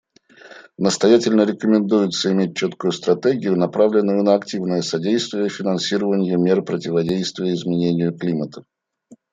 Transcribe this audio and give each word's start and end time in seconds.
Настоятельно 0.79 1.43
рекомендуется 1.45 2.31
иметь 2.31 2.57
четкую 2.57 2.91
стратегию, 2.91 3.55
направленную 3.55 4.23
на 4.23 4.33
активное 4.33 4.81
содействие 4.81 5.47
финансированию 5.47 6.39
мер 6.39 6.63
противодействия 6.63 7.53
изменению 7.53 8.11
климата. 8.17 8.63